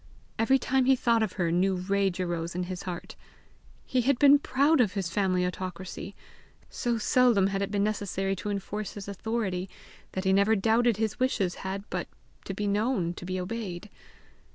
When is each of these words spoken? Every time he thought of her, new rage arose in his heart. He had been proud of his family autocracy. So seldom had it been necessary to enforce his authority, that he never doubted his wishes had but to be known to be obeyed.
Every 0.39 0.57
time 0.57 0.85
he 0.85 0.95
thought 0.95 1.21
of 1.21 1.33
her, 1.33 1.51
new 1.51 1.75
rage 1.75 2.19
arose 2.19 2.55
in 2.55 2.63
his 2.63 2.81
heart. 2.89 3.15
He 3.85 4.01
had 4.01 4.17
been 4.17 4.39
proud 4.39 4.81
of 4.81 4.93
his 4.93 5.11
family 5.11 5.45
autocracy. 5.45 6.15
So 6.71 6.97
seldom 6.97 7.45
had 7.45 7.61
it 7.61 7.69
been 7.69 7.83
necessary 7.83 8.35
to 8.37 8.49
enforce 8.49 8.93
his 8.93 9.07
authority, 9.07 9.69
that 10.13 10.23
he 10.23 10.33
never 10.33 10.55
doubted 10.55 10.97
his 10.97 11.19
wishes 11.19 11.53
had 11.61 11.87
but 11.91 12.07
to 12.45 12.55
be 12.55 12.65
known 12.65 13.13
to 13.13 13.25
be 13.25 13.39
obeyed. 13.39 13.91